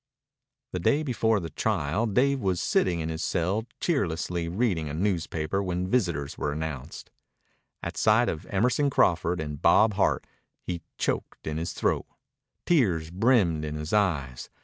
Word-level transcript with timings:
The 0.71 0.79
day 0.79 1.03
before 1.03 1.39
the 1.39 1.51
trial 1.51 2.07
Dave 2.07 2.39
was 2.39 2.59
sitting 2.59 3.01
in 3.01 3.09
his 3.09 3.23
cell 3.23 3.67
cheerlessly 3.79 4.49
reading 4.49 4.89
a 4.89 4.95
newspaper 4.95 5.61
when 5.61 5.85
visitors 5.87 6.39
were 6.39 6.51
announced. 6.51 7.11
At 7.83 7.97
sight 7.97 8.27
of 8.27 8.47
Emerson 8.47 8.89
Crawford 8.89 9.39
and 9.39 9.61
Bob 9.61 9.93
Hart 9.93 10.25
he 10.63 10.81
choked 10.97 11.45
in 11.45 11.57
his 11.57 11.73
throat. 11.73 12.07
Tears 12.65 13.11
brimmed 13.11 13.63
in 13.63 13.75
his 13.75 13.93
eyes. 13.93 14.49